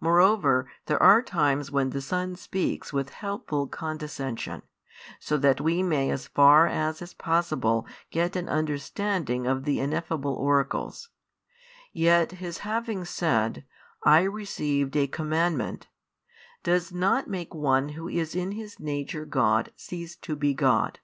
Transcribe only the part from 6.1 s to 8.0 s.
far as is possible